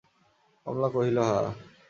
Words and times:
কমলা 0.65 0.87
কহিল, 0.93 1.17
হাঁ। 1.27 1.47